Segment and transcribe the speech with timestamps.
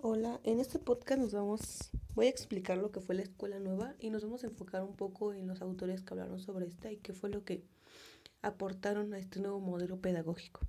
[0.00, 3.96] Hola, en este podcast nos vamos, voy a explicar lo que fue la escuela nueva
[3.98, 6.98] y nos vamos a enfocar un poco en los autores que hablaron sobre esta y
[6.98, 7.64] qué fue lo que
[8.40, 10.60] aportaron a este nuevo modelo pedagógico.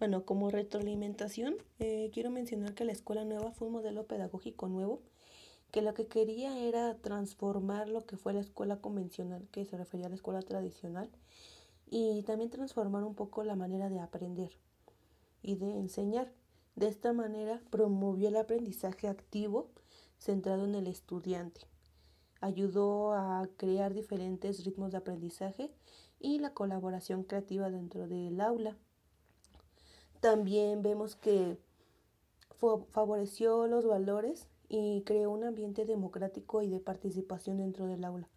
[0.00, 5.02] Bueno, como retroalimentación, eh, quiero mencionar que la escuela nueva fue un modelo pedagógico nuevo
[5.70, 10.06] que lo que quería era transformar lo que fue la escuela convencional, que se refería
[10.06, 11.10] a la escuela tradicional,
[11.86, 14.50] y también transformar un poco la manera de aprender
[15.42, 16.32] y de enseñar.
[16.76, 19.68] De esta manera promovió el aprendizaje activo
[20.18, 21.60] centrado en el estudiante.
[22.40, 25.70] Ayudó a crear diferentes ritmos de aprendizaje
[26.18, 28.76] y la colaboración creativa dentro del aula.
[30.20, 31.58] También vemos que
[32.90, 38.28] favoreció los valores y creó un ambiente democrático y de participación dentro del aula.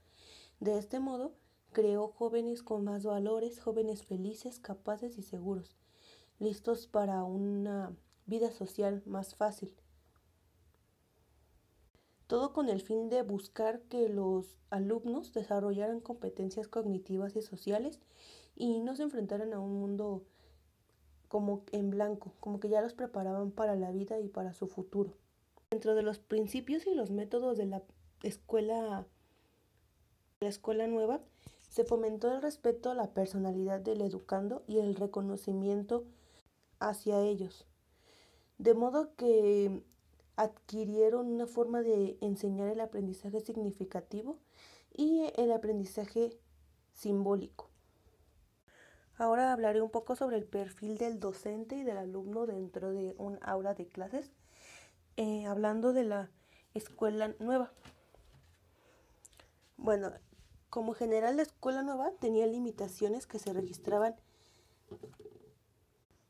[0.59, 1.33] De este modo,
[1.71, 5.75] creó jóvenes con más valores, jóvenes felices, capaces y seguros,
[6.39, 7.95] listos para una
[8.27, 9.73] vida social más fácil.
[12.27, 18.01] Todo con el fin de buscar que los alumnos desarrollaran competencias cognitivas y sociales
[18.55, 20.25] y no se enfrentaran a un mundo
[21.29, 25.13] como en blanco, como que ya los preparaban para la vida y para su futuro.
[25.71, 27.81] Dentro de los principios y los métodos de la
[28.23, 29.05] escuela,
[30.41, 31.21] la escuela nueva,
[31.69, 36.05] se fomentó el respeto a la personalidad del educando y el reconocimiento
[36.79, 37.66] hacia ellos
[38.57, 39.83] de modo que
[40.35, 44.37] adquirieron una forma de enseñar el aprendizaje significativo
[44.95, 46.37] y el aprendizaje
[46.93, 47.69] simbólico.
[49.17, 53.39] Ahora hablaré un poco sobre el perfil del docente y del alumno dentro de un
[53.41, 54.31] aula de clases,
[55.15, 56.29] eh, hablando de la
[56.75, 57.71] escuela nueva.
[59.77, 60.11] Bueno,
[60.69, 64.15] como general la escuela nueva tenía limitaciones que se registraban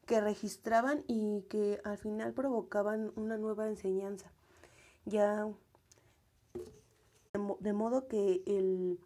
[0.07, 4.31] que registraban y que al final provocaban una nueva enseñanza.
[5.05, 5.47] Ya
[7.59, 8.99] de, modo que el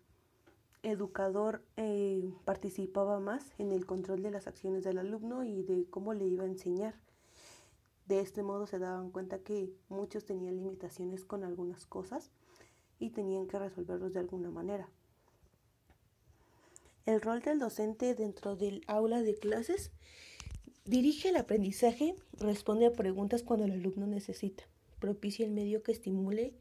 [0.83, 6.13] educador eh, participaba más en el control de las acciones del alumno y de cómo
[6.13, 6.93] le iba a enseñar.
[8.05, 12.29] De este modo se daban cuenta que muchos tenían limitaciones con algunas cosas
[12.99, 14.87] y tenían que resolverlos de alguna manera.
[17.07, 19.91] El rol del docente dentro del aula de clases
[20.85, 24.63] Dirige el aprendizaje, responde a preguntas cuando el alumno necesita,
[24.99, 26.53] propicia el medio que estimule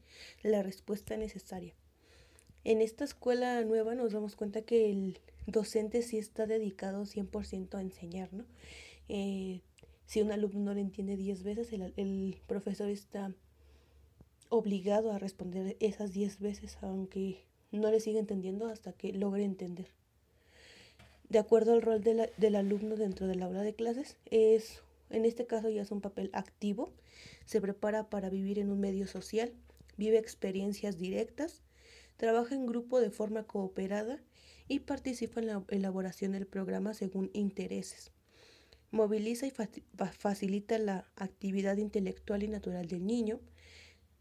[0.43, 1.73] la respuesta necesaria.
[2.63, 7.81] En esta escuela nueva nos damos cuenta que el docente sí está dedicado 100% a
[7.81, 8.45] enseñar, ¿no?
[9.09, 9.61] Eh,
[10.05, 13.33] si un alumno no le entiende 10 veces, el, el, profesor está
[14.49, 19.87] obligado a responder esas 10 veces, aunque no le siga entendiendo hasta que logre entender
[21.31, 25.69] de acuerdo al rol del alumno dentro del aula de clases, es, en este caso
[25.69, 26.91] ya es un papel activo,
[27.45, 29.53] se prepara para vivir en un medio social,
[29.95, 31.61] vive experiencias directas,
[32.17, 34.19] trabaja en grupo de forma cooperada
[34.67, 38.11] y participa en la elaboración del programa según intereses.
[38.91, 39.53] Moviliza y
[40.11, 43.39] facilita la actividad intelectual y natural del niño,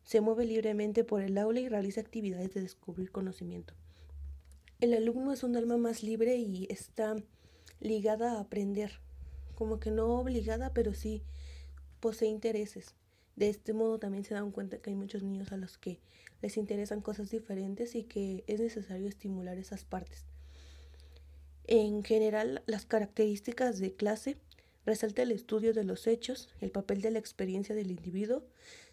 [0.04, 3.75] se mueve libremente por el aula y realiza actividades de descubrir conocimiento.
[4.80, 7.14] El alumno es un alma más libre y está
[7.80, 8.92] ligada a aprender,
[9.54, 11.22] como que no obligada, pero sí
[12.00, 12.94] posee intereses.
[13.36, 16.00] De este modo también se dan cuenta que hay muchos niños a los que
[16.41, 20.24] les interesan cosas diferentes y que es necesario estimular esas partes.
[21.66, 24.38] En general, las características de clase
[24.86, 28.44] resalta el estudio de los hechos, el papel de la experiencia del individuo,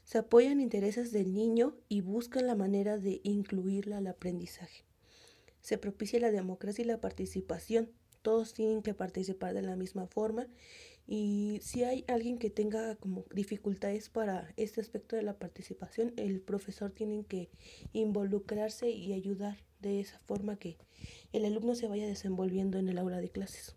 [0.04, 4.87] se apoyan intereses del niño y buscan la manera de incluirla al aprendizaje
[5.68, 7.92] se propicia la democracia y la participación.
[8.22, 10.48] Todos tienen que participar de la misma forma
[11.06, 16.40] y si hay alguien que tenga como dificultades para este aspecto de la participación, el
[16.40, 17.50] profesor tiene que
[17.92, 20.78] involucrarse y ayudar de esa forma que
[21.34, 23.76] el alumno se vaya desenvolviendo en el aula de clases.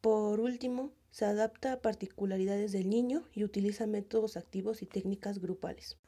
[0.00, 5.98] Por último, se adapta a particularidades del niño y utiliza métodos activos y técnicas grupales.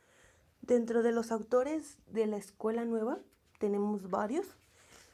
[0.62, 3.20] Dentro de los autores de la escuela nueva,
[3.62, 4.44] tenemos varios.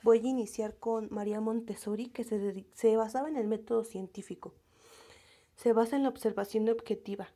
[0.03, 4.55] Voy a iniciar con María Montessori, que se, se basaba en el método científico.
[5.55, 7.29] Se basa en la observación objetiva.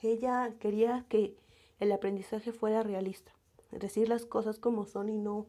[0.00, 1.34] Ella quería que
[1.80, 3.32] el aprendizaje fuera realista,
[3.72, 5.46] decir las cosas como son y no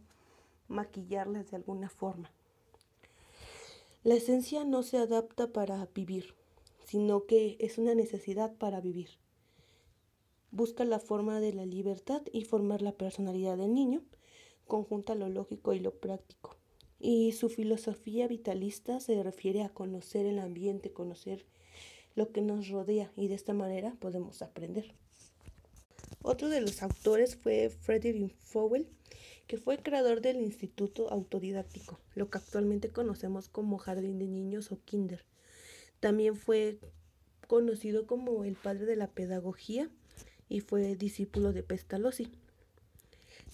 [0.69, 2.31] maquillarlas de alguna forma.
[4.03, 6.33] La esencia no se adapta para vivir,
[6.83, 9.09] sino que es una necesidad para vivir.
[10.49, 14.01] Busca la forma de la libertad y formar la personalidad del niño
[14.67, 16.57] conjunta lo lógico y lo práctico.
[16.99, 21.45] Y su filosofía vitalista se refiere a conocer el ambiente, conocer
[22.15, 24.93] lo que nos rodea y de esta manera podemos aprender.
[26.23, 28.87] Otro de los autores fue Frederick Fowell,
[29.47, 34.79] que fue creador del Instituto Autodidáctico, lo que actualmente conocemos como Jardín de Niños o
[34.85, 35.25] Kinder.
[35.99, 36.79] También fue
[37.47, 39.89] conocido como el padre de la pedagogía
[40.47, 42.29] y fue discípulo de Pestalozzi.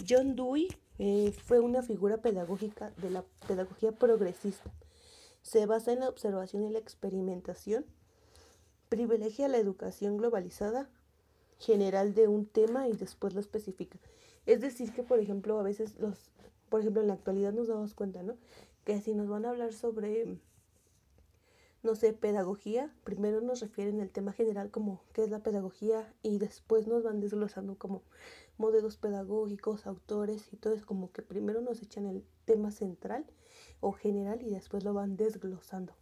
[0.07, 0.67] John Dewey
[0.99, 4.71] eh, fue una figura pedagógica de la pedagogía progresista.
[5.41, 7.85] Se basa en la observación y la experimentación.
[8.89, 10.89] Privilegia la educación globalizada
[11.59, 13.97] general de un tema y después lo especifica.
[14.45, 16.31] Es decir, que por ejemplo, a veces los,
[16.69, 18.35] por ejemplo, en la actualidad nos damos cuenta, ¿no?
[18.85, 20.37] Que si nos van a hablar sobre,
[21.87, 26.37] no sé, pedagogía, primero nos refieren el tema general como qué es la pedagogía y
[26.37, 28.03] después nos van desglosando como
[28.57, 33.25] modelos pedagógicos, autores y todo es como que primero nos echan el tema central
[33.79, 35.93] o general y después lo van desglosando.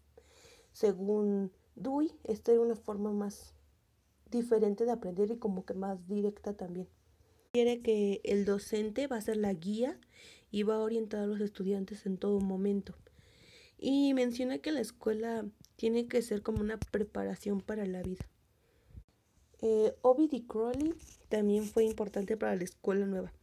[0.72, 3.54] Según Dewey, esta era una forma más
[4.32, 6.88] diferente de aprender y como que más directa también.
[7.52, 10.00] Quiere que el docente va a ser la guía
[10.50, 12.96] y va a orientar a los estudiantes en todo momento.
[13.78, 18.26] Y menciona que la escuela tiene que ser como una preparación para la vida.
[19.62, 20.94] Eh, Ovid Crowley
[21.30, 23.34] también fue importante para la escuela nueva.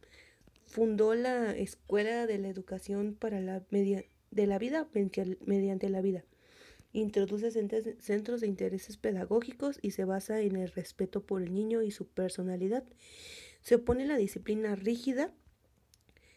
[0.65, 4.87] Fundó la Escuela de la Educación para la media, de la Vida
[5.45, 6.23] mediante la vida.
[6.93, 7.51] Introduce
[7.99, 12.07] centros de intereses pedagógicos y se basa en el respeto por el niño y su
[12.07, 12.83] personalidad
[13.63, 15.33] se opone a la disciplina rígida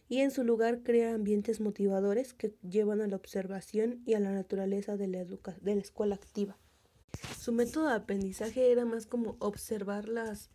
[0.08, 4.32] y en su lugar crea ambientes motivadores que llevan a la observación y a la
[4.32, 6.56] naturaleza de la, escuela activa.
[7.38, 10.50] Su método de aprendizaje era más como observar las,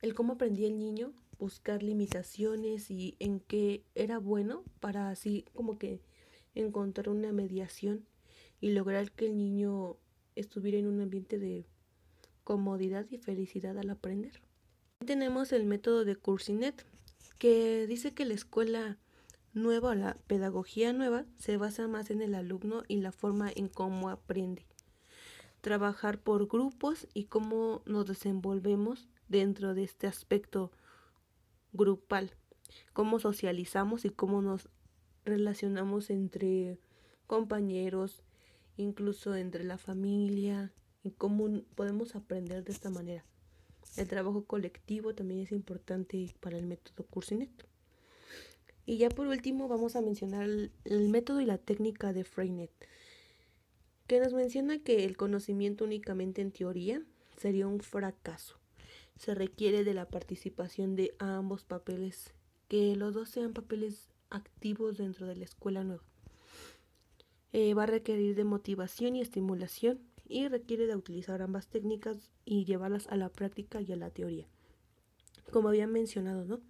[0.00, 5.78] el cómo aprendía el niño, buscar limitaciones y en qué era bueno para así como
[5.78, 6.00] que
[6.54, 8.06] encontrar una mediación
[8.60, 9.96] y lograr que el niño
[10.34, 11.66] estuviera en un ambiente de
[12.44, 14.40] comodidad y felicidad al aprender.
[15.04, 16.86] Tenemos el método de Cursinet,
[17.42, 18.98] que dice que la escuela
[19.52, 24.10] nueva la pedagogía nueva se basa más en el alumno y la forma en cómo
[24.10, 24.64] aprende.
[25.60, 30.70] Trabajar por grupos y cómo nos desenvolvemos dentro de este aspecto
[31.72, 32.30] grupal,
[32.92, 34.68] cómo socializamos y cómo nos
[35.24, 36.78] relacionamos entre
[37.26, 38.22] compañeros,
[38.76, 40.72] incluso entre la familia
[41.02, 43.24] y cómo podemos aprender de esta manera.
[43.96, 47.50] El trabajo colectivo también es importante para el método Cursinet.
[48.86, 52.70] Y ya por último vamos a mencionar el, método y la técnica de Freinet,
[54.06, 57.02] que nos menciona que el conocimiento únicamente en teoría
[57.36, 58.56] sería un fracaso.
[59.16, 62.32] Se requiere de la participación de ambos papeles,
[62.68, 66.02] que los dos sean papeles activos dentro de la escuela nueva.
[67.52, 72.64] Eh, va a requerir de motivación y estimulación y requiere de utilizar ambas técnicas y
[72.64, 74.48] llevarlas a la práctica y a la teoría.
[75.50, 76.60] Como había mencionado, ¿no?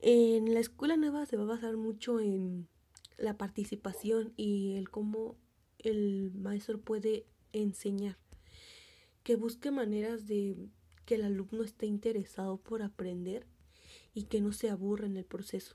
[0.00, 2.68] En la escuela nueva se va a basar mucho en
[3.16, 5.36] la participación y el cómo
[5.78, 8.16] el maestro puede enseñar.
[9.24, 10.56] Que busque maneras de
[11.04, 13.46] que el alumno esté interesado por aprender
[14.14, 15.74] y que no se aburra en el proceso.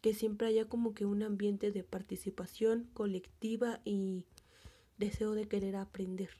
[0.00, 4.24] Que siempre haya como que un ambiente de participación colectiva y
[4.98, 6.30] deseo de querer aprender.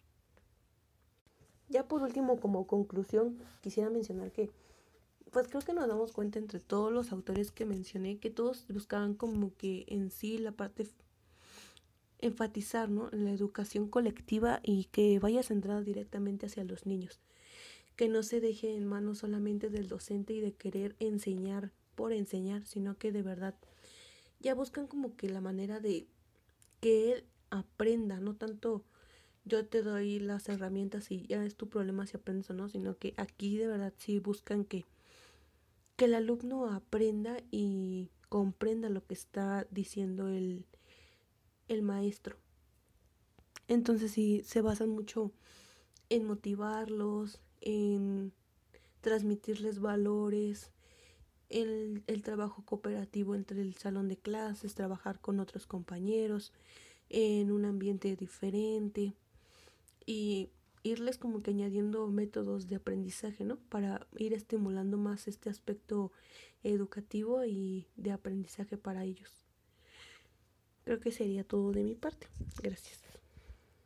[1.68, 4.50] Ya por último, como conclusión, quisiera mencionar que,
[5.30, 9.14] pues creo que nos damos cuenta entre todos los autores que mencioné, que todos buscaban
[9.14, 10.88] como que en sí la parte
[12.18, 13.10] enfatizar, ¿no?
[13.10, 17.20] La educación colectiva y que vaya centrada directamente hacia los niños.
[17.96, 22.64] Que no se deje en manos solamente del docente y de querer enseñar por enseñar,
[22.64, 23.54] sino que de verdad
[24.40, 26.06] ya buscan como que la manera de
[26.80, 28.84] que él aprenda, no tanto
[29.44, 32.96] yo te doy las herramientas y ya es tu problema si aprendes o no, sino
[32.96, 34.86] que aquí de verdad sí buscan que,
[35.96, 40.64] que el alumno aprenda y comprenda lo que está diciendo el,
[41.68, 42.36] el maestro.
[43.68, 45.32] Entonces sí se basan mucho
[46.08, 48.32] en motivarlos, en
[49.00, 50.70] transmitirles valores,
[51.50, 56.52] el, el trabajo cooperativo entre el salón de clases, trabajar con otros compañeros,
[57.10, 59.14] en un ambiente diferente
[60.06, 60.50] y
[60.82, 63.56] irles como que añadiendo métodos de aprendizaje, ¿no?
[63.68, 66.12] Para ir estimulando más este aspecto
[66.62, 69.30] educativo y de aprendizaje para ellos.
[70.84, 72.28] Creo que sería todo de mi parte.
[72.62, 73.03] Gracias.